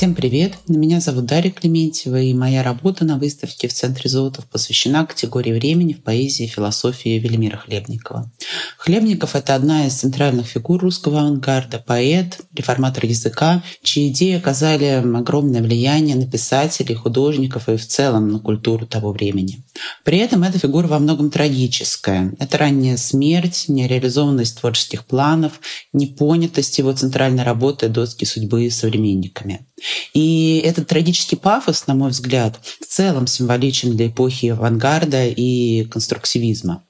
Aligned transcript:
Всем 0.00 0.14
привет! 0.14 0.54
Меня 0.66 0.98
зовут 0.98 1.26
Дарья 1.26 1.50
Клементьева, 1.50 2.18
и 2.22 2.32
моя 2.32 2.62
работа 2.62 3.04
на 3.04 3.18
выставке 3.18 3.68
в 3.68 3.74
Центре 3.74 4.08
Золотов 4.08 4.46
посвящена 4.46 5.04
категории 5.04 5.52
времени 5.52 5.92
в 5.92 6.02
поэзии 6.02 6.46
и 6.46 6.48
философии 6.48 7.18
Велимира 7.18 7.58
Хлебникова. 7.58 8.32
Хлебников— 8.78 9.34
это 9.36 9.54
одна 9.54 9.86
из 9.86 9.94
центральных 9.94 10.46
фигур 10.46 10.80
русского 10.80 11.20
авангарда, 11.20 11.82
поэт, 11.86 12.40
реформатор 12.54 13.04
языка, 13.04 13.62
чьи 13.82 14.08
идеи 14.08 14.36
оказали 14.36 14.84
огромное 14.84 15.62
влияние 15.62 16.16
на 16.16 16.26
писателей, 16.26 16.94
художников 16.94 17.68
и 17.68 17.76
в 17.76 17.86
целом 17.86 18.28
на 18.28 18.38
культуру 18.38 18.86
того 18.86 19.12
времени. 19.12 19.64
При 20.04 20.18
этом 20.18 20.42
эта 20.42 20.58
фигура 20.58 20.86
во 20.86 20.98
многом 20.98 21.30
трагическая. 21.30 22.32
Это 22.38 22.58
ранняя 22.58 22.96
смерть, 22.96 23.66
нереализованность 23.68 24.58
творческих 24.58 25.04
планов, 25.04 25.60
непонятость 25.92 26.78
его 26.78 26.92
центральной 26.92 27.44
работы 27.44 27.88
«Доски 27.88 28.24
судьбы» 28.24 28.70
современниками. 28.70 29.66
И 30.12 30.60
этот 30.64 30.88
трагический 30.88 31.36
пафос, 31.36 31.86
на 31.86 31.94
мой 31.94 32.10
взгляд, 32.10 32.58
в 32.80 32.86
целом 32.86 33.26
символичен 33.26 33.96
для 33.96 34.08
эпохи 34.08 34.46
авангарда 34.46 35.26
и 35.26 35.84
конструктивизма. 35.84 36.82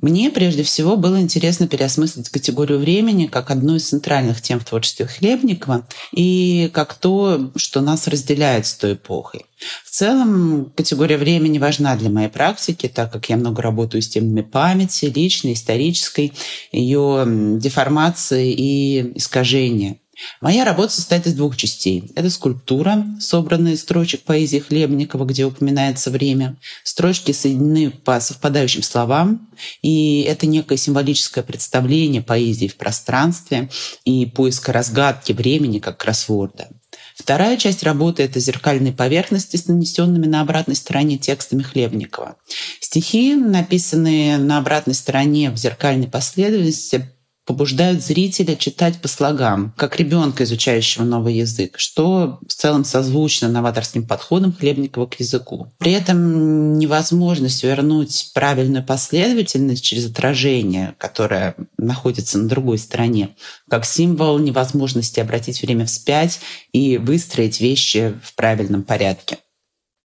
Мне 0.00 0.30
прежде 0.30 0.62
всего 0.62 0.96
было 0.96 1.20
интересно 1.20 1.68
переосмыслить 1.68 2.28
категорию 2.28 2.78
времени 2.78 3.26
как 3.26 3.50
одну 3.50 3.76
из 3.76 3.88
центральных 3.88 4.42
тем 4.42 4.58
в 4.60 4.64
творчестве 4.64 5.06
Хлебникова 5.06 5.86
и 6.12 6.70
как 6.72 6.94
то, 6.94 7.52
что 7.56 7.80
нас 7.80 8.08
разделяет 8.08 8.66
с 8.66 8.74
той 8.74 8.94
эпохой. 8.94 9.46
В 9.84 9.90
целом 9.90 10.72
категория 10.76 11.16
времени 11.16 11.58
важна 11.58 11.96
для 11.96 12.10
моей 12.10 12.28
практики, 12.28 12.88
так 12.88 13.12
как 13.12 13.28
я 13.28 13.36
много 13.36 13.62
работаю 13.62 14.02
с 14.02 14.08
темами 14.08 14.42
памяти, 14.42 15.06
личной, 15.06 15.52
исторической, 15.52 16.32
ее 16.72 17.24
деформации 17.58 18.52
и 18.52 19.16
искажения. 19.16 19.98
Моя 20.40 20.64
работа 20.64 20.92
состоит 20.92 21.26
из 21.26 21.34
двух 21.34 21.56
частей. 21.56 22.12
Это 22.14 22.28
скульптура, 22.28 23.04
собранная 23.18 23.72
из 23.72 23.80
строчек 23.80 24.22
поэзии 24.22 24.58
Хлебникова, 24.58 25.24
где 25.24 25.46
упоминается 25.46 26.10
время. 26.10 26.58
Строчки 26.84 27.32
соединены 27.32 27.90
по 27.90 28.20
совпадающим 28.20 28.82
словам, 28.82 29.48
и 29.80 30.22
это 30.22 30.46
некое 30.46 30.76
символическое 30.76 31.42
представление 31.42 32.22
поэзии 32.22 32.68
в 32.68 32.76
пространстве 32.76 33.70
и 34.04 34.26
поиска 34.26 34.72
разгадки 34.72 35.32
времени 35.32 35.78
как 35.78 35.98
кроссворда. 35.98 36.68
Вторая 37.16 37.56
часть 37.56 37.82
работы— 37.82 38.22
это 38.24 38.40
зеркальные 38.40 38.92
поверхности 38.92 39.56
с 39.56 39.66
нанесенными 39.66 40.26
на 40.26 40.40
обратной 40.40 40.74
стороне 40.74 41.18
текстами 41.18 41.62
Хлебникова. 41.62 42.36
Стихи, 42.80 43.34
написанные 43.34 44.38
на 44.38 44.58
обратной 44.58 44.94
стороне 44.94 45.50
в 45.50 45.56
зеркальной 45.56 46.08
последовательности, 46.08 47.11
побуждают 47.44 48.02
зрителя 48.02 48.56
читать 48.56 49.00
по 49.00 49.08
слогам, 49.08 49.72
как 49.76 49.96
ребенка, 49.96 50.44
изучающего 50.44 51.04
новый 51.04 51.34
язык, 51.34 51.78
что 51.78 52.38
в 52.46 52.52
целом 52.52 52.84
созвучно 52.84 53.48
новаторским 53.48 54.06
подходом 54.06 54.52
Хлебникова 54.52 55.06
к 55.06 55.18
языку. 55.20 55.72
При 55.78 55.92
этом 55.92 56.78
невозможность 56.78 57.62
вернуть 57.64 58.30
правильную 58.34 58.84
последовательность 58.84 59.84
через 59.84 60.06
отражение, 60.06 60.94
которое 60.98 61.56
находится 61.78 62.38
на 62.38 62.48
другой 62.48 62.78
стороне, 62.78 63.30
как 63.68 63.84
символ 63.84 64.38
невозможности 64.38 65.20
обратить 65.20 65.62
время 65.62 65.86
вспять 65.86 66.40
и 66.72 66.98
выстроить 66.98 67.60
вещи 67.60 68.14
в 68.22 68.34
правильном 68.34 68.82
порядке. 68.82 69.38